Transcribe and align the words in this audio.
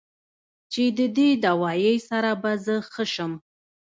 چې 0.71 0.83
د 0.97 0.99
دې 1.17 1.29
دوائي 1.45 1.93
سره 2.09 2.31
به 2.41 2.51
زۀ 2.63 2.77
ښۀ 2.91 3.03
شم 3.13 3.33